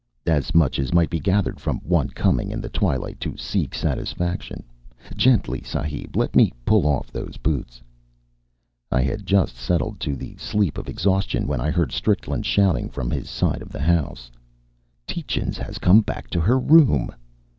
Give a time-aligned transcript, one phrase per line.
[0.25, 4.63] "As much as might be gathered from one coming in the twilight to seek satisfaction.
[5.15, 6.15] Gently, sahib.
[6.17, 7.83] Let me pull off those boots."
[8.91, 13.11] I had just settled to the sleep of exhaustion when I heard Strickland shouting from
[13.11, 14.31] his side of the house:
[15.05, 17.11] "Tietjens has come back to her room!"